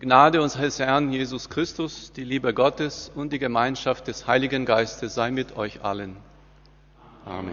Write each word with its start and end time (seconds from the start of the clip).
Die 0.00 0.06
Gnade 0.06 0.40
unseres 0.40 0.78
Herrn 0.78 1.12
Jesus 1.12 1.50
Christus, 1.50 2.10
die 2.12 2.24
Liebe 2.24 2.54
Gottes 2.54 3.12
und 3.14 3.34
die 3.34 3.38
Gemeinschaft 3.38 4.08
des 4.08 4.26
Heiligen 4.26 4.64
Geistes 4.64 5.14
sei 5.14 5.30
mit 5.30 5.58
euch 5.58 5.84
allen. 5.84 6.16
Amen. 7.26 7.52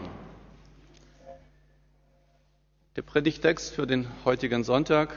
Der 2.96 3.02
Predigtext 3.02 3.74
für 3.74 3.86
den 3.86 4.08
heutigen 4.24 4.64
Sonntag 4.64 5.14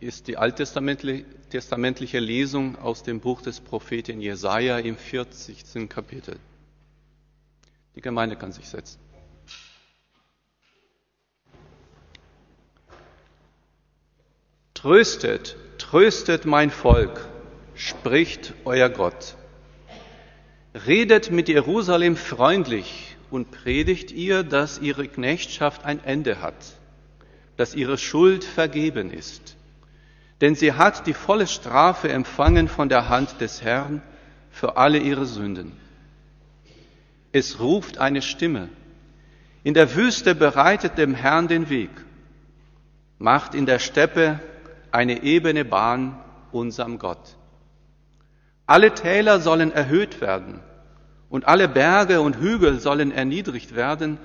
ist 0.00 0.28
die 0.28 0.38
alttestamentliche 0.38 2.20
Lesung 2.20 2.78
aus 2.78 3.02
dem 3.02 3.20
Buch 3.20 3.42
des 3.42 3.60
Propheten 3.60 4.22
Jesaja 4.22 4.78
im 4.78 4.96
40. 4.96 5.90
Kapitel. 5.90 6.38
Die 7.96 8.00
Gemeinde 8.00 8.34
kann 8.34 8.52
sich 8.52 8.66
setzen. 8.66 8.98
Tröstet, 14.72 15.56
tröstet 15.90 16.46
mein 16.46 16.70
Volk, 16.70 17.28
spricht 17.76 18.54
euer 18.64 18.88
Gott. 18.88 19.36
Redet 20.86 21.30
mit 21.30 21.48
Jerusalem 21.48 22.16
freundlich 22.16 23.16
und 23.30 23.52
predigt 23.52 24.10
ihr, 24.10 24.42
dass 24.42 24.80
ihre 24.80 25.06
Knechtschaft 25.06 25.84
ein 25.84 26.02
Ende 26.04 26.42
hat, 26.42 26.54
dass 27.56 27.76
ihre 27.76 27.98
Schuld 27.98 28.42
vergeben 28.42 29.12
ist. 29.12 29.56
Denn 30.40 30.56
sie 30.56 30.72
hat 30.72 31.06
die 31.06 31.14
volle 31.14 31.46
Strafe 31.46 32.08
empfangen 32.08 32.66
von 32.66 32.88
der 32.88 33.08
Hand 33.08 33.40
des 33.40 33.62
Herrn 33.62 34.02
für 34.50 34.76
alle 34.76 34.98
ihre 34.98 35.24
Sünden. 35.24 35.72
Es 37.30 37.60
ruft 37.60 37.98
eine 37.98 38.22
Stimme. 38.22 38.70
In 39.62 39.74
der 39.74 39.94
Wüste 39.94 40.34
bereitet 40.34 40.98
dem 40.98 41.14
Herrn 41.14 41.46
den 41.46 41.70
Weg, 41.70 41.90
macht 43.18 43.54
in 43.54 43.66
der 43.66 43.78
Steppe 43.78 44.40
eine 44.96 45.22
ebene 45.22 45.66
Bahn 45.66 46.18
unserem 46.52 46.98
Gott. 46.98 47.36
Alle 48.64 48.94
Täler 48.94 49.40
sollen 49.40 49.70
erhöht 49.70 50.22
werden 50.22 50.60
und 51.28 51.46
alle 51.46 51.68
Berge 51.68 52.22
und 52.22 52.38
Hügel 52.38 52.80
sollen 52.80 53.12
erniedrigt 53.12 53.76
werden 53.76 54.18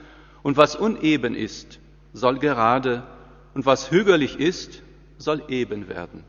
und 0.43 0.55
was 0.55 0.77
uneben 0.77 1.35
ist, 1.35 1.79
soll 2.13 2.39
gerade 2.39 3.03
und 3.53 3.65
was 3.65 3.91
hügelig 3.91 4.39
ist, 4.39 4.81
soll 5.17 5.43
eben 5.49 5.89
werden. 5.89 6.23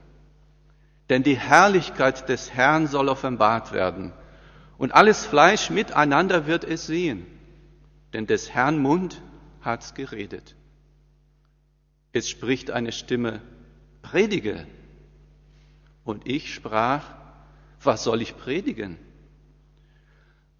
Denn 1.08 1.22
die 1.22 1.38
Herrlichkeit 1.38 2.28
des 2.28 2.52
Herrn 2.52 2.88
soll 2.88 3.08
offenbart 3.08 3.72
werden 3.72 4.12
und 4.76 4.92
alles 4.92 5.24
Fleisch 5.24 5.70
miteinander 5.70 6.48
wird 6.48 6.64
es 6.64 6.86
sehen, 6.86 7.26
denn 8.12 8.26
des 8.26 8.52
Herrn 8.52 8.78
Mund 8.80 9.22
hat's 9.60 9.94
geredet. 9.94 10.56
Es 12.12 12.28
spricht 12.28 12.72
eine 12.72 12.90
Stimme, 12.90 13.40
predige. 14.02 14.66
Und 16.04 16.28
ich 16.28 16.52
sprach, 16.52 17.04
was 17.80 18.04
soll 18.04 18.22
ich 18.22 18.36
predigen? 18.36 18.98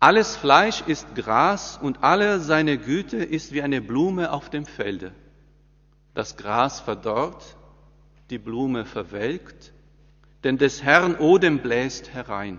Alles 0.00 0.36
Fleisch 0.36 0.82
ist 0.82 1.14
Gras 1.14 1.78
und 1.80 2.02
alle 2.02 2.40
seine 2.40 2.78
Güte 2.78 3.18
ist 3.18 3.52
wie 3.52 3.62
eine 3.62 3.80
Blume 3.80 4.32
auf 4.32 4.50
dem 4.50 4.66
Felde. 4.66 5.12
Das 6.14 6.36
Gras 6.36 6.80
verdorrt, 6.80 7.56
die 8.30 8.38
Blume 8.38 8.84
verwelkt, 8.84 9.72
denn 10.42 10.58
des 10.58 10.82
Herrn 10.82 11.16
Odem 11.16 11.60
bläst 11.60 12.12
herein. 12.12 12.58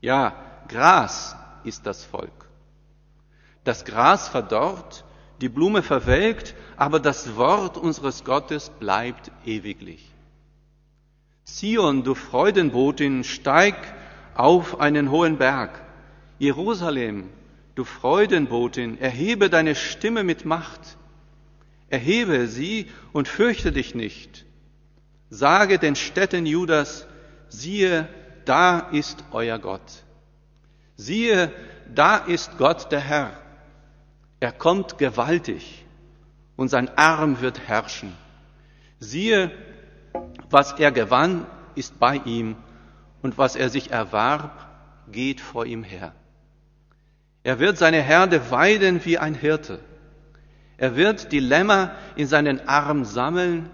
Ja, 0.00 0.34
Gras 0.68 1.36
ist 1.64 1.86
das 1.86 2.04
Volk. 2.04 2.48
Das 3.64 3.84
Gras 3.84 4.28
verdorrt, 4.28 5.04
die 5.42 5.48
Blume 5.48 5.82
verwelkt, 5.82 6.54
aber 6.76 7.00
das 7.00 7.36
Wort 7.36 7.76
unseres 7.76 8.24
Gottes 8.24 8.70
bleibt 8.70 9.32
ewiglich. 9.44 10.08
Zion, 11.44 12.04
du 12.04 12.14
Freudenbotin, 12.14 13.24
steig 13.24 13.74
auf 14.34 14.80
einen 14.80 15.10
hohen 15.10 15.38
Berg. 15.38 15.82
Jerusalem, 16.38 17.28
du 17.74 17.84
Freudenbotin, 17.84 18.98
erhebe 18.98 19.50
deine 19.50 19.74
Stimme 19.74 20.22
mit 20.22 20.44
Macht. 20.44 20.96
Erhebe 21.88 22.46
sie 22.46 22.86
und 23.12 23.26
fürchte 23.26 23.72
dich 23.72 23.96
nicht. 23.96 24.46
Sage 25.28 25.78
den 25.78 25.96
Städten 25.96 26.46
Judas, 26.46 27.06
siehe, 27.48 28.08
da 28.44 28.78
ist 28.78 29.24
euer 29.32 29.58
Gott. 29.58 30.04
Siehe, 30.96 31.52
da 31.92 32.16
ist 32.18 32.58
Gott 32.58 32.92
der 32.92 33.00
Herr. 33.00 33.41
Er 34.42 34.50
kommt 34.50 34.98
gewaltig 34.98 35.86
und 36.56 36.66
sein 36.66 36.90
Arm 36.98 37.40
wird 37.40 37.60
herrschen. 37.68 38.12
Siehe, 38.98 39.52
was 40.50 40.72
er 40.80 40.90
gewann, 40.90 41.46
ist 41.76 42.00
bei 42.00 42.16
ihm 42.24 42.56
und 43.22 43.38
was 43.38 43.54
er 43.54 43.68
sich 43.68 43.92
erwarb, 43.92 44.50
geht 45.12 45.40
vor 45.40 45.64
ihm 45.64 45.84
her. 45.84 46.12
Er 47.44 47.60
wird 47.60 47.78
seine 47.78 48.02
Herde 48.02 48.50
weiden 48.50 49.04
wie 49.04 49.16
ein 49.16 49.36
Hirte. 49.36 49.78
Er 50.76 50.96
wird 50.96 51.30
die 51.30 51.38
Lämmer 51.38 51.92
in 52.16 52.26
seinen 52.26 52.66
Arm 52.66 53.04
sammeln 53.04 53.70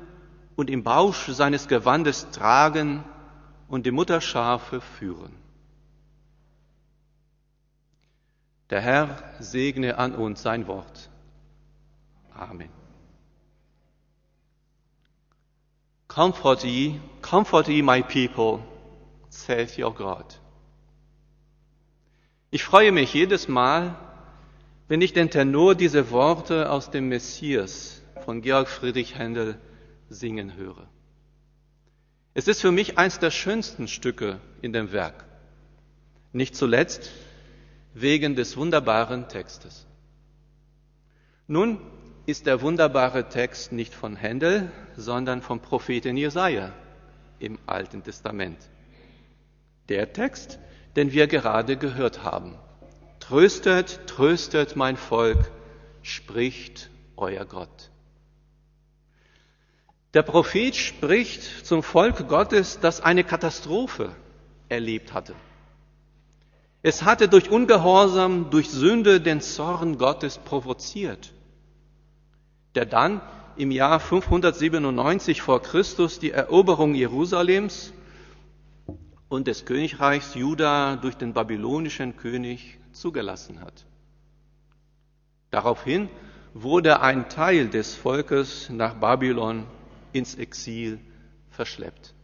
und 0.54 0.68
im 0.68 0.82
Bausch 0.82 1.28
seines 1.28 1.68
Gewandes 1.68 2.28
tragen 2.30 3.04
und 3.68 3.86
die 3.86 3.90
Mutterschafe 3.90 4.82
führen. 4.82 5.32
Der 8.70 8.80
Herr 8.80 9.22
segne 9.38 9.96
an 9.96 10.14
uns 10.14 10.42
sein 10.42 10.66
Wort. 10.66 11.08
Amen. 12.34 12.68
Comfort 16.06 16.64
ye, 16.64 17.00
comfort 17.22 17.68
ye 17.68 17.82
my 17.82 18.02
people, 18.02 18.62
saith 19.30 19.78
your 19.78 19.94
God. 19.94 20.40
Ich 22.50 22.64
freue 22.64 22.92
mich 22.92 23.12
jedes 23.12 23.46
Mal, 23.48 23.94
wenn 24.88 25.02
ich 25.02 25.12
den 25.12 25.30
Tenor 25.30 25.74
diese 25.74 26.10
Worte 26.10 26.70
aus 26.70 26.90
dem 26.90 27.08
Messias 27.08 28.02
von 28.24 28.40
Georg 28.40 28.68
Friedrich 28.68 29.18
Händel 29.18 29.60
singen 30.08 30.56
höre. 30.56 30.88
Es 32.34 32.48
ist 32.48 32.60
für 32.60 32.72
mich 32.72 32.98
eins 32.98 33.18
der 33.18 33.30
schönsten 33.30 33.88
Stücke 33.88 34.40
in 34.62 34.72
dem 34.72 34.92
Werk. 34.92 35.24
Nicht 36.32 36.56
zuletzt, 36.56 37.10
wegen 38.00 38.36
des 38.36 38.56
wunderbaren 38.56 39.28
Textes. 39.28 39.86
Nun 41.46 41.78
ist 42.26 42.46
der 42.46 42.60
wunderbare 42.60 43.28
Text 43.28 43.72
nicht 43.72 43.94
von 43.94 44.14
Händel, 44.14 44.70
sondern 44.96 45.40
vom 45.40 45.60
Propheten 45.60 46.16
Jesaja 46.16 46.72
im 47.38 47.58
Alten 47.66 48.02
Testament. 48.02 48.58
Der 49.88 50.12
Text, 50.12 50.58
den 50.96 51.12
wir 51.12 51.26
gerade 51.26 51.76
gehört 51.76 52.22
haben. 52.22 52.54
Tröstet, 53.20 54.06
tröstet 54.06 54.76
mein 54.76 54.96
Volk, 54.96 55.50
spricht 56.02 56.90
euer 57.16 57.44
Gott. 57.44 57.90
Der 60.14 60.22
Prophet 60.22 60.74
spricht 60.74 61.66
zum 61.66 61.82
Volk 61.82 62.28
Gottes, 62.28 62.80
das 62.80 63.00
eine 63.00 63.24
Katastrophe 63.24 64.14
erlebt 64.68 65.12
hatte. 65.12 65.34
Es 66.88 67.02
hatte 67.02 67.28
durch 67.28 67.50
Ungehorsam, 67.50 68.48
durch 68.48 68.70
Sünde 68.70 69.20
den 69.20 69.42
Zorn 69.42 69.98
Gottes 69.98 70.38
provoziert, 70.38 71.34
der 72.74 72.86
dann 72.86 73.20
im 73.58 73.70
Jahr 73.70 74.00
597 74.00 75.42
vor 75.42 75.60
Christus 75.60 76.18
die 76.18 76.30
Eroberung 76.30 76.94
Jerusalems 76.94 77.92
und 79.28 79.48
des 79.48 79.66
Königreichs 79.66 80.34
Juda 80.34 80.96
durch 80.96 81.14
den 81.14 81.34
babylonischen 81.34 82.16
König 82.16 82.78
zugelassen 82.92 83.60
hat. 83.60 83.84
Daraufhin 85.50 86.08
wurde 86.54 87.02
ein 87.02 87.28
Teil 87.28 87.68
des 87.68 87.96
Volkes 87.96 88.70
nach 88.70 88.94
Babylon 88.94 89.66
ins 90.12 90.36
Exil 90.36 90.98
verschleppt. 91.50 92.14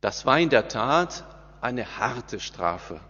Das 0.00 0.26
war 0.26 0.40
in 0.40 0.50
der 0.50 0.66
Tat 0.66 1.24
eine 1.62 1.98
harte 1.98 2.40
Strafe. 2.40 3.00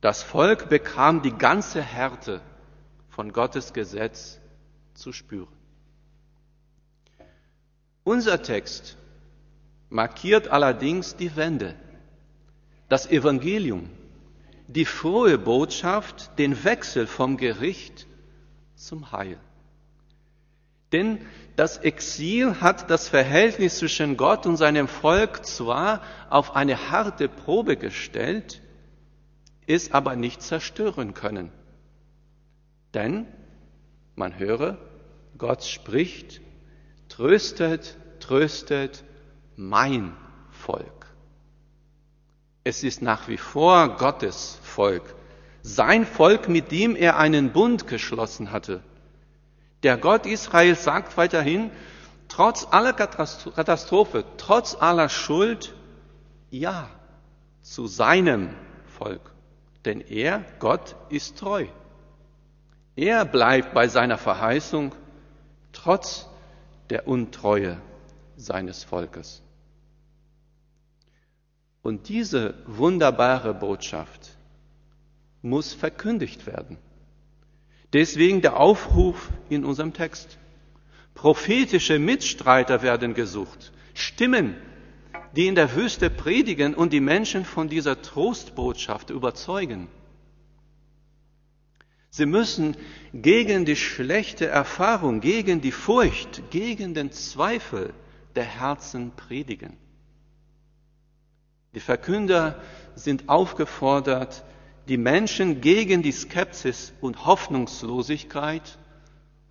Das 0.00 0.22
Volk 0.22 0.68
bekam 0.68 1.22
die 1.22 1.32
ganze 1.32 1.82
Härte 1.82 2.40
von 3.08 3.32
Gottes 3.32 3.72
Gesetz 3.72 4.38
zu 4.92 5.12
spüren. 5.12 5.48
Unser 8.04 8.42
Text 8.42 8.98
markiert 9.88 10.48
allerdings 10.48 11.16
die 11.16 11.34
Wende, 11.36 11.74
das 12.90 13.10
Evangelium, 13.10 13.88
die 14.66 14.84
frohe 14.84 15.38
Botschaft, 15.38 16.38
den 16.38 16.64
Wechsel 16.64 17.06
vom 17.06 17.38
Gericht 17.38 18.06
zum 18.74 19.10
Heil. 19.10 19.38
Denn 20.92 21.18
das 21.56 21.78
Exil 21.78 22.60
hat 22.60 22.90
das 22.90 23.08
Verhältnis 23.08 23.78
zwischen 23.78 24.16
Gott 24.16 24.46
und 24.46 24.56
seinem 24.56 24.88
Volk 24.88 25.46
zwar 25.46 26.00
auf 26.28 26.56
eine 26.56 26.90
harte 26.90 27.28
Probe 27.28 27.76
gestellt, 27.76 28.60
es 29.66 29.92
aber 29.92 30.16
nicht 30.16 30.42
zerstören 30.42 31.14
können. 31.14 31.52
Denn, 32.92 33.26
man 34.14 34.38
höre, 34.38 34.78
Gott 35.38 35.64
spricht, 35.64 36.40
tröstet, 37.08 37.96
tröstet 38.20 39.04
mein 39.56 40.16
Volk. 40.50 41.06
Es 42.64 42.82
ist 42.82 43.02
nach 43.02 43.28
wie 43.28 43.36
vor 43.36 43.96
Gottes 43.96 44.58
Volk, 44.62 45.14
sein 45.62 46.04
Volk, 46.06 46.48
mit 46.48 46.72
dem 46.72 46.96
er 46.96 47.16
einen 47.18 47.52
Bund 47.52 47.86
geschlossen 47.86 48.52
hatte. 48.52 48.82
Der 49.84 49.98
Gott 49.98 50.24
Israel 50.24 50.74
sagt 50.74 51.16
weiterhin, 51.18 51.70
trotz 52.28 52.66
aller 52.70 52.94
Katastrophe, 52.94 54.24
trotz 54.38 54.74
aller 54.74 55.10
Schuld, 55.10 55.74
ja 56.50 56.88
zu 57.60 57.86
seinem 57.86 58.48
Volk. 58.86 59.20
Denn 59.84 60.00
er, 60.00 60.42
Gott, 60.58 60.96
ist 61.10 61.38
treu. 61.38 61.66
Er 62.96 63.26
bleibt 63.26 63.74
bei 63.74 63.86
seiner 63.86 64.16
Verheißung 64.16 64.94
trotz 65.72 66.28
der 66.88 67.06
Untreue 67.06 67.78
seines 68.36 68.84
Volkes. 68.84 69.42
Und 71.82 72.08
diese 72.08 72.54
wunderbare 72.66 73.52
Botschaft 73.52 74.30
muss 75.42 75.74
verkündigt 75.74 76.46
werden. 76.46 76.78
Deswegen 77.94 78.42
der 78.42 78.58
Aufruf 78.58 79.30
in 79.48 79.64
unserem 79.64 79.92
Text. 79.92 80.36
Prophetische 81.14 82.00
Mitstreiter 82.00 82.82
werden 82.82 83.14
gesucht, 83.14 83.72
Stimmen, 83.94 84.56
die 85.36 85.46
in 85.46 85.54
der 85.54 85.76
Wüste 85.76 86.10
predigen 86.10 86.74
und 86.74 86.92
die 86.92 87.00
Menschen 87.00 87.44
von 87.44 87.68
dieser 87.68 88.02
Trostbotschaft 88.02 89.10
überzeugen. 89.10 89.86
Sie 92.10 92.26
müssen 92.26 92.76
gegen 93.12 93.64
die 93.64 93.76
schlechte 93.76 94.46
Erfahrung, 94.46 95.20
gegen 95.20 95.60
die 95.60 95.72
Furcht, 95.72 96.42
gegen 96.50 96.94
den 96.94 97.12
Zweifel 97.12 97.94
der 98.34 98.44
Herzen 98.44 99.12
predigen. 99.12 99.76
Die 101.74 101.80
Verkünder 101.80 102.60
sind 102.96 103.28
aufgefordert, 103.28 104.44
die 104.88 104.96
Menschen 104.96 105.60
gegen 105.60 106.02
die 106.02 106.12
Skepsis 106.12 106.92
und 107.00 107.24
Hoffnungslosigkeit 107.24 108.78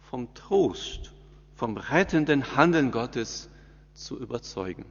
vom 0.10 0.34
Trost, 0.34 1.12
vom 1.56 1.78
rettenden 1.78 2.56
Handeln 2.56 2.92
Gottes 2.92 3.50
zu 3.94 4.20
überzeugen. 4.20 4.86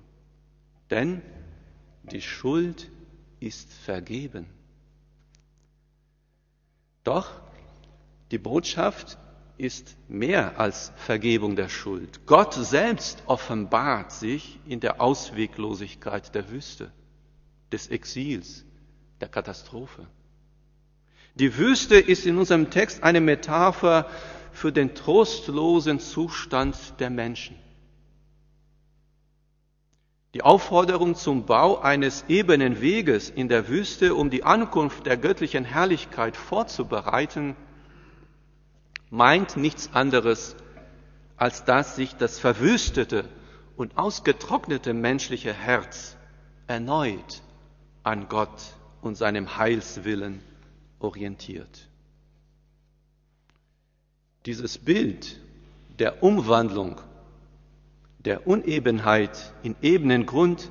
Denn 0.91 1.23
die 2.03 2.23
Schuld 2.23 2.91
ist 3.41 3.73
vergeben. 3.73 4.47
Doch 7.05 7.31
die 8.31 8.39
Botschaft 8.39 9.19
ist 9.59 9.97
mehr 10.09 10.59
als 10.59 10.93
Vergebung 10.97 11.57
der 11.57 11.69
Schuld. 11.69 12.27
Gott 12.27 12.55
selbst 12.55 13.23
offenbart 13.27 14.11
sich 14.11 14.59
in 14.67 14.81
der 14.81 15.01
Ausweglosigkeit 15.01 16.35
der 16.35 16.51
Wüste, 16.51 16.91
des 17.71 17.89
Exils, 17.89 18.65
der 19.21 19.29
Katastrophe. 19.29 20.07
Die 21.35 21.57
Wüste 21.57 21.97
ist 21.97 22.27
in 22.27 22.37
unserem 22.37 22.71
Text 22.71 23.03
eine 23.03 23.21
Metapher 23.21 24.07
für 24.53 24.71
den 24.71 24.95
trostlosen 24.95 25.99
Zustand 25.99 26.77
der 26.99 27.09
Menschen. 27.09 27.57
Die 30.35 30.43
Aufforderung 30.43 31.15
zum 31.15 31.45
Bau 31.47 31.79
eines 31.81 32.25
ebenen 32.29 32.81
Weges 32.81 33.31
in 33.31 33.49
der 33.49 33.69
Wüste, 33.69 34.15
um 34.15 34.31
die 34.31 34.45
Ankunft 34.45 35.07
der 35.07 35.17
göttlichen 35.17 35.65
Herrlichkeit 35.65 36.37
vorzubereiten, 36.37 37.55
meint 39.11 39.57
nichts 39.57 39.91
anderes, 39.93 40.57
als 41.37 41.65
dass 41.65 41.97
sich 41.97 42.15
das 42.17 42.39
verwüstete 42.39 43.25
und 43.77 43.99
ausgetrocknete 43.99 44.95
menschliche 44.95 45.53
Herz 45.53 46.17
erneut 46.67 47.43
an 48.03 48.29
Gott 48.29 48.75
und 49.03 49.17
seinem 49.17 49.57
Heilswillen 49.59 50.43
orientiert. 51.03 51.89
Dieses 54.47 54.79
Bild 54.79 55.41
der 55.99 56.23
Umwandlung, 56.23 57.01
der 58.19 58.47
Unebenheit 58.47 59.53
in 59.63 59.77
ebenen 59.83 60.27
Grund 60.27 60.71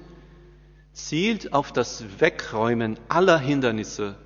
zielt 0.94 1.54
auf 1.54 1.72
das 1.72 2.20
Wegräumen 2.20 3.00
aller 3.08 3.40
Hindernisse, 3.40 4.18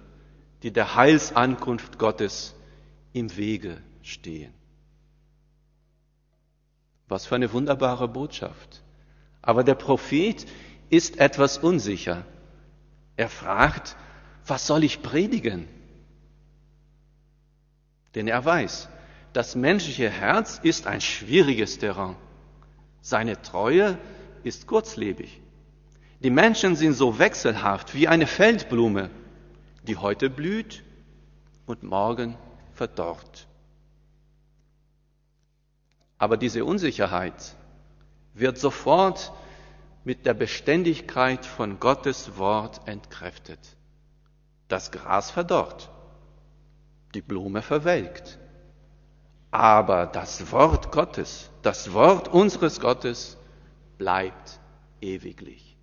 die 0.63 0.71
der 0.71 0.95
Heilsankunft 0.95 1.99
Gottes 1.99 2.55
im 3.13 3.35
Wege 3.37 3.81
stehen. 4.01 4.53
Was 7.07 7.27
für 7.27 7.35
eine 7.35 7.53
wunderbare 7.53 8.07
Botschaft. 8.07 8.81
Aber 9.43 9.63
der 9.63 9.75
Prophet 9.75 10.45
ist 10.89 11.19
etwas 11.19 11.59
unsicher. 11.59 12.25
Er 13.15 13.29
fragt, 13.29 13.95
was 14.47 14.65
soll 14.65 14.83
ich 14.83 15.03
predigen? 15.03 15.67
Denn 18.15 18.27
er 18.27 18.43
weiß, 18.43 18.87
das 19.33 19.55
menschliche 19.55 20.09
Herz 20.09 20.59
ist 20.63 20.87
ein 20.87 21.01
schwieriges 21.01 21.77
Terrain. 21.77 22.15
Seine 23.01 23.41
Treue 23.41 23.97
ist 24.43 24.65
kurzlebig. 24.65 25.41
Die 26.21 26.29
Menschen 26.29 26.75
sind 26.75 26.93
so 26.93 27.19
wechselhaft 27.19 27.93
wie 27.93 28.07
eine 28.07 28.25
Feldblume, 28.25 29.09
die 29.83 29.97
heute 29.97 30.29
blüht 30.29 30.83
und 31.65 31.83
morgen 31.83 32.37
verdorrt. 32.73 33.47
Aber 36.17 36.37
diese 36.37 36.63
Unsicherheit 36.63 37.55
wird 38.33 38.57
sofort 38.57 39.33
mit 40.05 40.25
der 40.25 40.33
Beständigkeit 40.33 41.45
von 41.45 41.79
Gottes 41.79 42.37
Wort 42.37 42.87
entkräftet. 42.87 43.59
Das 44.67 44.91
Gras 44.91 45.31
verdorrt, 45.31 45.89
die 47.15 47.21
Blume 47.21 47.61
verwelkt. 47.61 48.37
Aber 49.49 50.05
das 50.05 50.51
Wort 50.51 50.91
Gottes, 50.91 51.49
das 51.61 51.93
Wort 51.93 52.27
unseres 52.27 52.79
Gottes 52.79 53.37
bleibt 53.97 54.59
ewiglich. 55.01 55.77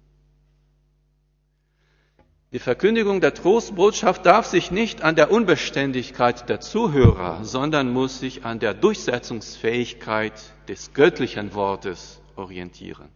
Die 2.53 2.59
Verkündigung 2.59 3.23
der 3.23 3.33
Trostbotschaft 3.33 4.27
darf 4.27 4.45
sich 4.45 4.71
nicht 4.71 5.01
an 5.01 5.17
der 5.17 5.31
Unbeständigkeit 5.31 6.51
der 6.51 6.61
Zuhörer, 6.61 7.43
sondern 7.45 7.91
muss 7.91 8.21
sich 8.21 8.45
an 8.45 8.59
der 8.59 8.75
Durchsetzungsfähigkeit 8.75 10.35
des 10.69 10.93
göttlichen 10.93 11.55
Wortes 11.55 12.21
orientieren. 12.37 13.09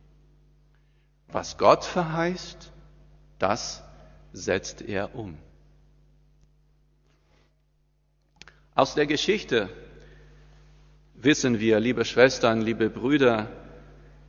Was 1.29 1.59
Gott 1.59 1.85
verheißt, 1.85 2.73
das 3.39 3.85
setzt 4.33 4.81
er 4.81 5.15
um. 5.15 5.37
Aus 8.77 8.95
der 8.95 9.07
Geschichte 9.07 9.69
wissen 11.15 11.59
wir, 11.61 11.81
liebe 11.81 12.05
Schwestern, 12.05 12.61
liebe 12.61 12.91
Brüder, 12.91 13.51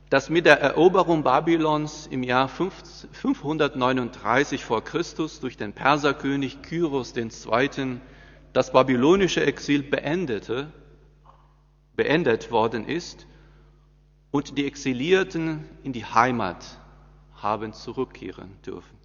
dass 0.10 0.30
mit 0.30 0.46
der 0.46 0.62
Eroberung 0.62 1.22
Babylons 1.22 2.08
im 2.08 2.24
Jahr 2.24 2.48
539 2.48 4.64
vor 4.64 4.86
Christus 4.86 5.42
durch 5.42 5.58
den 5.58 5.74
Perserkönig 5.74 6.62
Kyros 6.62 7.14
II. 7.18 8.00
das 8.54 8.72
babylonische 8.72 9.46
Exil 9.46 9.84
beendete, 9.84 10.72
beendet 11.98 12.50
worden 12.50 12.88
ist 12.88 13.28
und 14.32 14.58
die 14.58 14.66
Exilierten 14.66 15.66
in 15.84 15.92
die 15.92 16.06
Heimat 16.06 16.66
haben 17.36 17.74
zurückkehren 17.74 18.56
dürfen. 18.66 18.98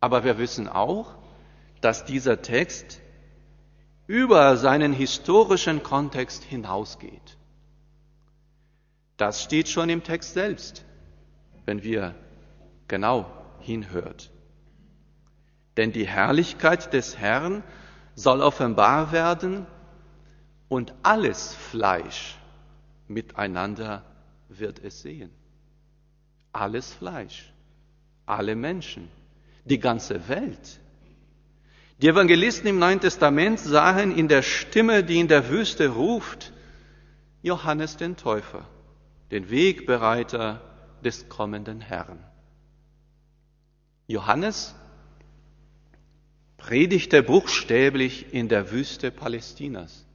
Aber 0.00 0.24
wir 0.24 0.38
wissen 0.38 0.68
auch, 0.68 1.16
dass 1.82 2.06
dieser 2.06 2.40
Text 2.40 3.02
über 4.10 4.56
seinen 4.56 4.92
historischen 4.92 5.84
Kontext 5.84 6.42
hinausgeht. 6.42 7.38
Das 9.16 9.40
steht 9.40 9.68
schon 9.68 9.88
im 9.88 10.02
Text 10.02 10.34
selbst, 10.34 10.84
wenn 11.64 11.84
wir 11.84 12.16
genau 12.88 13.30
hinhört. 13.60 14.32
Denn 15.76 15.92
die 15.92 16.08
Herrlichkeit 16.08 16.92
des 16.92 17.18
Herrn 17.18 17.62
soll 18.16 18.40
offenbar 18.40 19.12
werden 19.12 19.64
und 20.68 20.92
alles 21.04 21.54
Fleisch 21.54 22.36
miteinander 23.06 24.02
wird 24.48 24.80
es 24.80 25.02
sehen. 25.02 25.30
Alles 26.50 26.92
Fleisch, 26.92 27.52
alle 28.26 28.56
Menschen, 28.56 29.08
die 29.64 29.78
ganze 29.78 30.28
Welt 30.28 30.80
die 32.00 32.08
Evangelisten 32.08 32.66
im 32.66 32.78
Neuen 32.78 33.00
Testament 33.00 33.60
sahen 33.60 34.16
in 34.16 34.28
der 34.28 34.42
Stimme, 34.42 35.04
die 35.04 35.20
in 35.20 35.28
der 35.28 35.50
Wüste 35.50 35.88
ruft, 35.88 36.52
Johannes 37.42 37.96
den 37.98 38.16
Täufer, 38.16 38.66
den 39.30 39.50
Wegbereiter 39.50 40.62
des 41.04 41.28
kommenden 41.28 41.82
Herrn. 41.82 42.24
Johannes 44.06 44.74
predigte 46.56 47.22
buchstäblich 47.22 48.32
in 48.32 48.48
der 48.48 48.70
Wüste 48.70 49.10
Palästinas, 49.10 50.06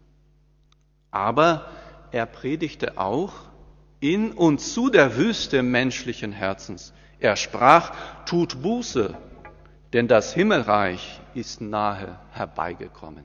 aber 1.12 1.70
er 2.12 2.26
predigte 2.26 2.98
auch 2.98 3.34
in 4.00 4.32
und 4.32 4.60
zu 4.60 4.90
der 4.90 5.18
Wüste 5.18 5.62
menschlichen 5.62 6.32
Herzens. 6.32 6.94
Er 7.20 7.36
sprach, 7.36 7.96
tut 8.26 8.62
Buße, 8.62 9.18
denn 9.96 10.10
das 10.10 10.34
Himmelreich 10.34 11.22
ist 11.36 11.62
nahe 11.62 12.20
herbeigekommen. 12.32 13.24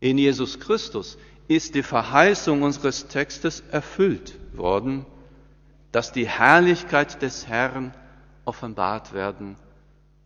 In 0.00 0.18
Jesus 0.18 0.60
Christus 0.60 1.16
ist 1.48 1.74
die 1.74 1.82
Verheißung 1.82 2.60
unseres 2.60 3.08
Textes 3.08 3.60
erfüllt 3.70 4.34
worden, 4.54 5.06
dass 5.92 6.12
die 6.12 6.28
Herrlichkeit 6.28 7.22
des 7.22 7.46
Herrn 7.48 7.94
offenbart 8.44 9.14
werden 9.14 9.56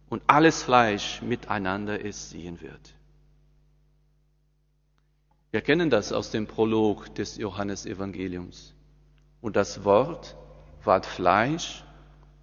und 0.08 0.20
alles 0.26 0.64
Fleisch 0.64 1.22
miteinander 1.22 2.04
es 2.04 2.30
sehen 2.30 2.60
wird. 2.60 2.96
Wir 5.52 5.60
kennen 5.60 5.90
das 5.90 6.12
aus 6.12 6.32
dem 6.32 6.48
Prolog 6.48 7.14
des 7.14 7.36
Johannesevangeliums. 7.36 8.74
Und 9.40 9.54
das 9.54 9.84
Wort 9.84 10.36
ward 10.82 11.06
Fleisch 11.06 11.84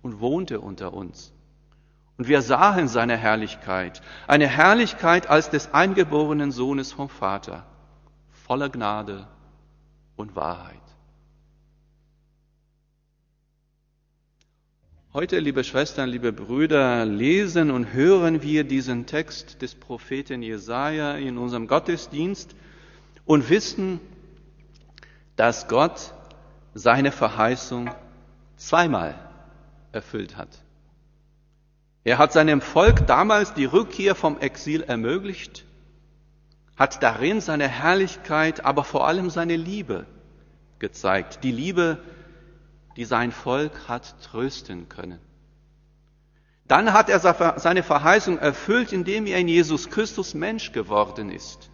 und 0.01 0.21
wohnte 0.21 0.61
unter 0.61 0.93
uns. 0.93 1.34
Und 2.17 2.27
wir 2.27 2.41
sahen 2.41 2.87
seine 2.87 3.17
Herrlichkeit, 3.17 4.01
eine 4.27 4.47
Herrlichkeit 4.47 5.27
als 5.27 5.49
des 5.49 5.73
eingeborenen 5.73 6.51
Sohnes 6.51 6.93
vom 6.93 7.09
Vater, 7.09 7.65
voller 8.31 8.69
Gnade 8.69 9.27
und 10.15 10.35
Wahrheit. 10.35 10.79
Heute, 15.11 15.39
liebe 15.39 15.63
Schwestern, 15.63 16.09
liebe 16.09 16.33
Brüder, 16.33 17.05
lesen 17.05 17.71
und 17.71 17.93
hören 17.93 18.41
wir 18.41 18.65
diesen 18.65 19.05
Text 19.05 19.61
des 19.61 19.73
Propheten 19.73 20.41
Jesaja 20.41 21.13
in 21.15 21.37
unserem 21.37 21.67
Gottesdienst 21.67 22.53
und 23.25 23.49
wissen, 23.49 24.01
dass 25.37 25.69
Gott 25.69 26.13
seine 26.73 27.13
Verheißung 27.13 27.89
zweimal 28.57 29.15
erfüllt 29.93 30.35
hat. 30.35 30.64
Er 32.05 32.19
hat 32.19 32.31
seinem 32.31 32.61
Volk 32.61 33.07
damals 33.07 33.55
die 33.55 33.65
Rückkehr 33.65 34.13
vom 34.13 34.39
Exil 34.39 34.83
ermöglicht, 34.83 35.65
hat 36.77 37.01
darin 37.01 37.41
seine 37.41 37.67
Herrlichkeit, 37.67 38.63
aber 38.63 38.83
vor 38.83 39.07
allem 39.07 39.31
seine 39.31 39.55
Liebe 39.55 40.05
gezeigt. 40.77 41.43
Die 41.43 41.51
Liebe, 41.51 41.97
die 42.95 43.05
sein 43.05 43.31
Volk 43.31 43.87
hat 43.87 44.21
trösten 44.21 44.87
können. 44.87 45.19
Dann 46.67 46.93
hat 46.93 47.09
er 47.09 47.19
seine 47.59 47.81
Verheißung 47.81 48.37
erfüllt, 48.37 48.93
indem 48.93 49.25
er 49.25 49.39
in 49.39 49.47
Jesus 49.47 49.89
Christus 49.89 50.35
Mensch 50.35 50.73
geworden 50.73 51.31
ist. 51.31 51.71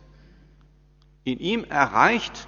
In 1.25 1.39
ihm 1.39 1.65
erreicht 1.65 2.47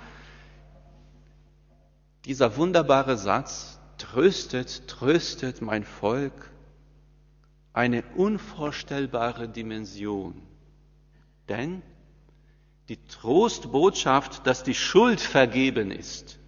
dieser 2.24 2.56
wunderbare 2.56 3.18
Satz, 3.18 3.78
tröstet, 3.98 4.88
tröstet 4.88 5.62
mein 5.62 5.84
Volk, 5.84 6.53
eine 7.74 8.04
unvorstellbare 8.16 9.50
Dimension. 9.50 10.42
Denn 11.50 11.82
die 12.90 13.04
Trostbotschaft, 13.08 14.46
dass 14.46 14.64
die 14.64 14.76
Schuld 14.76 15.20
vergeben 15.20 15.92
ist, 15.92 16.40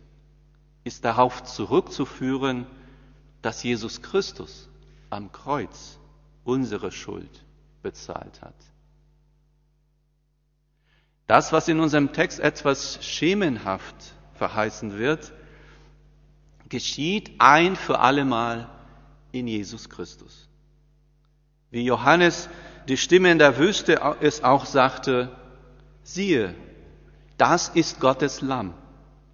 ist 0.84 1.04
darauf 1.04 1.44
zurückzuführen, 1.44 2.68
dass 3.42 3.64
Jesus 3.64 4.02
Christus 4.02 4.70
am 5.10 5.32
Kreuz 5.32 6.00
unsere 6.44 6.92
Schuld 6.92 7.44
bezahlt 7.82 8.42
hat. 8.42 8.56
Das, 11.28 11.52
was 11.52 11.68
in 11.68 11.80
unserem 11.80 12.14
Text 12.14 12.40
etwas 12.40 13.04
schemenhaft 13.04 13.96
verheißen 14.34 14.98
wird, 14.98 15.34
geschieht 16.70 17.32
ein 17.40 17.76
für 17.76 18.00
allemal 18.00 18.70
in 19.32 19.48
Jesus 19.48 19.90
Christus. 19.90 20.50
Wie 21.72 21.84
Johannes, 21.84 22.50
die 22.88 22.98
Stimme 22.98 23.32
in 23.32 23.40
der 23.40 23.58
Wüste, 23.58 24.02
es 24.22 24.44
auch 24.44 24.66
sagte, 24.66 25.30
siehe, 26.04 26.54
das 27.38 27.70
ist 27.70 28.00
Gottes 28.00 28.42
Lamm, 28.42 28.74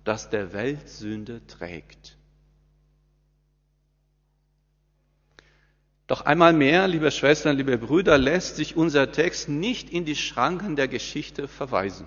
das 0.04 0.30
der 0.30 0.54
Welt 0.54 0.90
Sünde 0.90 1.46
trägt. 1.48 2.18
Doch 6.08 6.26
einmal 6.26 6.52
mehr, 6.52 6.88
liebe 6.88 7.10
Schwestern, 7.10 7.56
liebe 7.56 7.78
Brüder, 7.78 8.18
lässt 8.18 8.58
sich 8.58 8.76
unser 8.76 9.12
Text 9.12 9.48
nicht 9.48 9.90
in 9.90 10.04
die 10.04 10.18
Schranken 10.18 10.76
der 10.76 10.90
Geschichte 10.90 11.48
verweisen. 11.48 12.06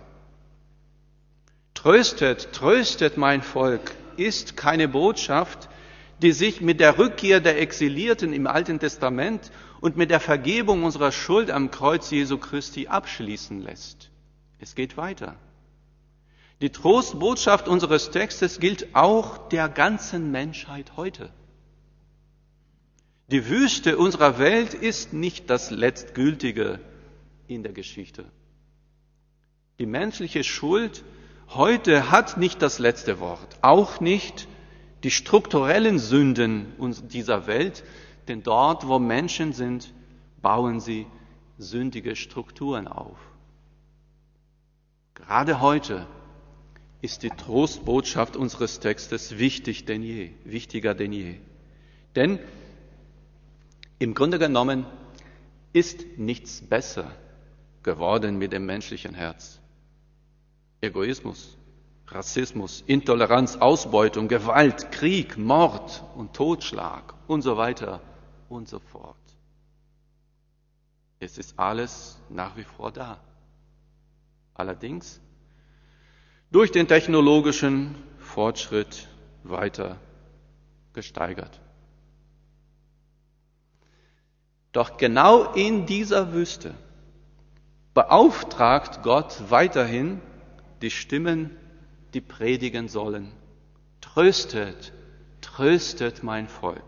Tröstet, 1.72 2.52
tröstet 2.52 3.16
mein 3.16 3.42
Volk 3.42 3.92
ist 4.16 4.56
keine 4.56 4.88
Botschaft, 4.88 5.68
die 6.22 6.32
sich 6.32 6.60
mit 6.60 6.80
der 6.80 6.98
Rückkehr 6.98 7.40
der 7.40 7.60
Exilierten 7.60 8.32
im 8.32 8.46
Alten 8.46 8.78
Testament 8.78 9.50
und 9.80 9.96
mit 9.96 10.10
der 10.10 10.20
Vergebung 10.20 10.84
unserer 10.84 11.12
Schuld 11.12 11.50
am 11.50 11.70
Kreuz 11.70 12.10
Jesu 12.10 12.38
Christi 12.38 12.86
abschließen 12.86 13.60
lässt. 13.60 14.10
Es 14.58 14.74
geht 14.74 14.96
weiter. 14.96 15.36
Die 16.60 16.70
Trostbotschaft 16.70 17.68
unseres 17.68 18.10
Textes 18.10 18.60
gilt 18.60 18.94
auch 18.94 19.48
der 19.48 19.68
ganzen 19.68 20.30
Menschheit 20.30 20.96
heute. 20.96 21.30
Die 23.30 23.48
Wüste 23.48 23.98
unserer 23.98 24.38
Welt 24.38 24.74
ist 24.74 25.12
nicht 25.12 25.50
das 25.50 25.70
Letztgültige 25.70 26.78
in 27.48 27.62
der 27.62 27.72
Geschichte. 27.72 28.24
Die 29.78 29.86
menschliche 29.86 30.44
Schuld 30.44 31.02
heute 31.48 32.10
hat 32.10 32.36
nicht 32.36 32.62
das 32.62 32.78
letzte 32.78 33.20
Wort, 33.20 33.58
auch 33.60 34.00
nicht 34.00 34.46
die 35.04 35.10
strukturellen 35.10 35.98
Sünden 35.98 36.72
dieser 37.12 37.46
Welt, 37.46 37.84
denn 38.26 38.42
dort, 38.42 38.88
wo 38.88 38.98
Menschen 38.98 39.52
sind, 39.52 39.92
bauen 40.40 40.80
sie 40.80 41.06
sündige 41.58 42.16
Strukturen 42.16 42.88
auf. 42.88 43.18
Gerade 45.14 45.60
heute 45.60 46.06
ist 47.02 47.22
die 47.22 47.28
Trostbotschaft 47.28 48.34
unseres 48.34 48.80
Textes 48.80 49.38
wichtig 49.38 49.84
denn 49.84 50.02
je, 50.02 50.30
wichtiger 50.44 50.94
denn 50.94 51.12
je. 51.12 51.34
Denn 52.16 52.38
im 53.98 54.14
Grunde 54.14 54.38
genommen 54.38 54.86
ist 55.74 56.16
nichts 56.16 56.62
besser 56.62 57.14
geworden 57.82 58.38
mit 58.38 58.52
dem 58.52 58.64
menschlichen 58.64 59.14
Herz. 59.14 59.60
Egoismus, 60.80 61.56
Rassismus, 62.08 62.82
Intoleranz, 62.86 63.56
Ausbeutung, 63.56 64.28
Gewalt, 64.28 64.92
Krieg, 64.92 65.38
Mord 65.38 66.04
und 66.14 66.34
Totschlag 66.34 67.14
und 67.26 67.42
so 67.42 67.56
weiter 67.56 68.00
und 68.48 68.68
so 68.68 68.78
fort. 68.78 69.16
Es 71.18 71.38
ist 71.38 71.58
alles 71.58 72.18
nach 72.28 72.56
wie 72.56 72.64
vor 72.64 72.92
da. 72.92 73.18
Allerdings 74.54 75.20
durch 76.50 76.70
den 76.70 76.86
technologischen 76.86 77.96
Fortschritt 78.18 79.08
weiter 79.42 79.98
gesteigert. 80.92 81.60
Doch 84.72 84.96
genau 84.96 85.52
in 85.52 85.86
dieser 85.86 86.32
Wüste 86.32 86.74
beauftragt 87.94 89.02
Gott 89.02 89.50
weiterhin 89.50 90.20
die 90.82 90.90
Stimmen, 90.90 91.56
die 92.14 92.20
predigen 92.20 92.88
sollen. 92.88 93.32
Tröstet, 94.00 94.92
tröstet 95.40 96.22
mein 96.22 96.48
Volk. 96.48 96.82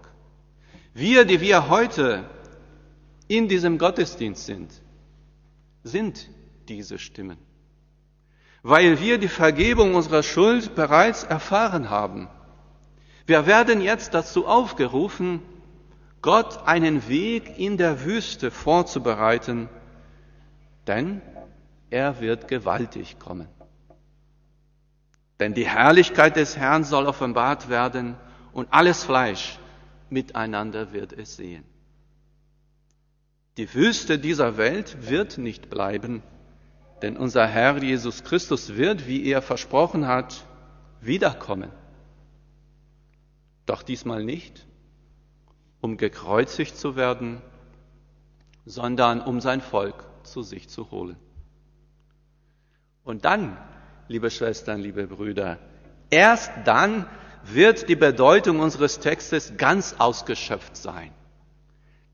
Wir, 0.95 1.25
die 1.25 1.41
wir 1.41 1.69
heute 1.69 2.25
in 3.29 3.49
diesem 3.49 3.79
Gottesdienst 3.79 4.47
sind, 4.47 4.73
sind 5.83 6.29
diese 6.69 6.99
Stimmen, 6.99 7.39
weil 8.63 9.01
wir 9.01 9.19
die 9.19 9.29
Vergebung 9.29 9.95
unserer 9.95 10.23
Schuld 10.23 10.75
bereits 10.75 11.25
erfahren 11.25 11.91
haben. 11.91 12.29
Wir 13.27 13.47
werden 13.47 13.81
jetzt 13.81 14.15
dazu 14.15 14.47
aufgerufen, 14.47 15.43
Gott 16.23 16.67
einen 16.67 17.09
Weg 17.09 17.59
in 17.59 17.77
der 17.77 18.05
Wüste 18.05 18.51
vorzubereiten, 18.51 19.69
denn 20.87 21.21
er 21.91 22.21
wird 22.21 22.49
gewaltig 22.49 23.19
kommen. 23.19 23.49
Denn 25.39 25.55
die 25.55 25.69
Herrlichkeit 25.69 26.37
des 26.37 26.57
Herrn 26.57 26.85
soll 26.85 27.07
offenbart 27.07 27.69
werden 27.69 28.17
und 28.53 28.69
alles 28.71 29.05
Fleisch 29.05 29.59
miteinander 30.09 30.93
wird 30.93 31.13
es 31.13 31.37
sehen. 31.37 31.65
Die 33.57 33.73
Wüste 33.75 34.19
dieser 34.19 34.57
Welt 34.57 35.09
wird 35.09 35.39
nicht 35.39 35.71
bleiben, 35.71 36.23
denn 37.03 37.17
unser 37.17 37.47
Herr 37.47 37.83
Jesus 37.83 38.25
Christus 38.25 38.77
wird, 38.77 39.07
wie 39.07 39.27
er 39.27 39.43
versprochen 39.43 40.07
hat, 40.07 40.45
wiederkommen. 41.01 41.71
Doch 43.67 43.83
diesmal 43.83 44.25
nicht 44.25 44.67
um 45.81 45.97
gekreuzigt 45.97 46.77
zu 46.77 46.97
werden, 46.97 47.41
sondern 48.65 49.21
um 49.21 49.41
sein 49.41 49.61
Volk 49.61 50.05
zu 50.25 50.43
sich 50.43 50.69
zu 50.69 50.91
holen. 50.91 51.17
Und 53.05 53.25
dann, 53.25 53.57
liebe 54.09 54.31
Schwestern, 54.31 54.81
liebe 54.81 55.07
Brüder, 55.07 55.59
Erst 56.11 56.53
dann 56.65 57.07
wird 57.45 57.89
die 57.89 57.97
Bedeutung 57.97 58.61
unseres 58.61 59.01
Textes 59.01 59.55
ganz 59.57 59.97
ausgeschöpft 59.99 60.77
sein. 60.77 61.11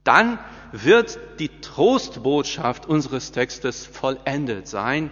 Dann 0.05 0.39
wird 0.73 1.19
die 1.39 1.61
Trostbotschaft 1.61 2.87
unseres 2.87 3.33
Textes 3.33 3.87
vollendet 3.87 4.67
sein, 4.67 5.11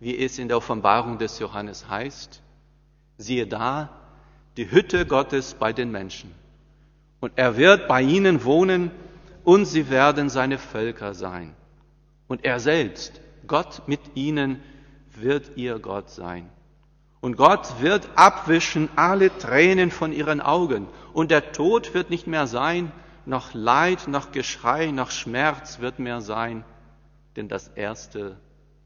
wie 0.00 0.16
es 0.18 0.38
in 0.38 0.48
der 0.48 0.56
Offenbarung 0.56 1.18
des 1.18 1.38
Johannes 1.38 1.88
heißt. 1.88 2.42
Siehe 3.16 3.46
da, 3.46 3.90
die 4.56 4.70
Hütte 4.70 5.06
Gottes 5.06 5.54
bei 5.54 5.72
den 5.72 5.90
Menschen. 5.90 6.34
Und 7.20 7.32
er 7.36 7.56
wird 7.56 7.88
bei 7.88 8.02
ihnen 8.02 8.44
wohnen 8.44 8.90
und 9.44 9.66
sie 9.66 9.90
werden 9.90 10.28
seine 10.30 10.58
Völker 10.58 11.14
sein. 11.14 11.54
Und 12.26 12.44
er 12.44 12.60
selbst, 12.60 13.20
Gott 13.46 13.82
mit 13.86 14.00
ihnen, 14.14 14.62
wird 15.20 15.56
ihr 15.56 15.78
Gott 15.78 16.10
sein. 16.10 16.48
Und 17.20 17.36
Gott 17.36 17.80
wird 17.80 18.08
abwischen 18.14 18.88
alle 18.96 19.36
Tränen 19.36 19.90
von 19.90 20.12
ihren 20.12 20.40
Augen. 20.40 20.86
Und 21.12 21.30
der 21.30 21.52
Tod 21.52 21.94
wird 21.94 22.10
nicht 22.10 22.26
mehr 22.26 22.46
sein, 22.46 22.92
noch 23.26 23.54
Leid, 23.54 24.08
noch 24.08 24.32
Geschrei, 24.32 24.90
noch 24.90 25.10
Schmerz 25.10 25.80
wird 25.80 25.98
mehr 25.98 26.20
sein, 26.20 26.64
denn 27.36 27.48
das 27.48 27.68
Erste 27.68 28.38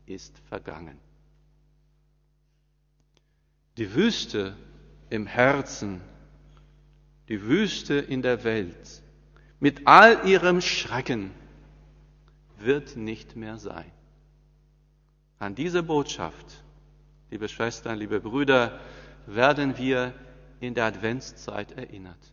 ist 0.06 0.36
vergangen. 0.48 0.98
Die 3.76 3.94
Wüste 3.94 4.56
im 5.10 5.26
Herzen, 5.26 6.00
die 7.28 7.42
Wüste 7.42 7.94
in 7.94 8.22
der 8.22 8.44
Welt, 8.44 9.02
mit 9.60 9.86
all 9.86 10.26
ihrem 10.26 10.60
Schrecken, 10.60 11.30
wird 12.58 12.96
nicht 12.96 13.36
mehr 13.36 13.58
sein. 13.58 13.90
An 15.42 15.56
diese 15.56 15.82
Botschaft 15.82 16.62
liebe 17.32 17.48
Schwestern, 17.48 17.98
liebe 17.98 18.20
Brüder, 18.20 18.78
werden 19.26 19.76
wir 19.76 20.14
in 20.60 20.74
der 20.74 20.84
Adventszeit 20.84 21.72
erinnert. 21.72 22.32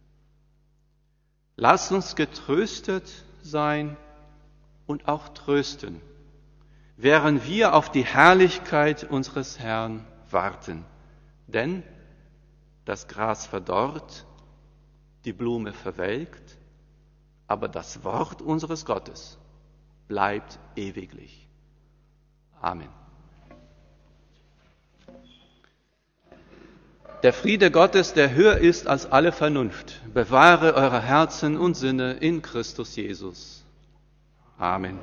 Lasst 1.55 1.91
uns 1.91 2.15
getröstet 2.15 3.11
sein 3.41 3.97
und 4.85 5.07
auch 5.07 5.29
trösten, 5.29 6.01
während 6.97 7.47
wir 7.47 7.73
auf 7.73 7.89
die 7.89 8.05
Herrlichkeit 8.05 9.05
unseres 9.05 9.57
Herrn 9.57 10.05
warten. 10.29 10.85
Denn 11.47 11.81
das 12.85 13.07
Gras 13.07 13.47
verdorrt, 13.47 14.27
die 15.25 15.33
Blume 15.33 15.73
verwelkt, 15.73 16.59
aber 17.47 17.69
das 17.69 18.03
Wort 18.03 18.43
unseres 18.43 18.85
Gottes 18.85 19.39
bleibt 20.07 20.59
ewiglich. 20.75 21.48
Amen. 22.61 22.89
Der 27.23 27.33
Friede 27.33 27.69
Gottes, 27.69 28.13
der 28.13 28.33
höher 28.33 28.57
ist 28.57 28.87
als 28.87 29.11
alle 29.11 29.33
Vernunft, 29.33 30.01
bewahre 30.13 30.73
eure 30.75 31.01
Herzen 31.01 31.57
und 31.57 31.75
Sinne 31.75 32.13
in 32.13 32.41
Christus 32.41 32.95
Jesus. 32.95 33.65
Amen. 34.57 34.97